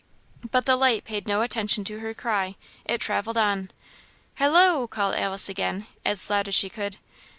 But 0.49 0.65
the 0.65 0.75
light 0.75 1.03
paid 1.03 1.27
no 1.27 1.43
attention 1.43 1.83
to 1.83 1.99
her 1.99 2.15
cry; 2.15 2.55
it 2.85 2.99
travelled 3.01 3.37
on. 3.37 3.69
"Halloo!" 4.37 4.87
called 4.87 5.13
Alice, 5.13 5.47
again, 5.47 5.85
as 6.03 6.27
loud 6.27 6.47
as 6.47 6.55
she 6.55 6.71
could. 6.71 6.97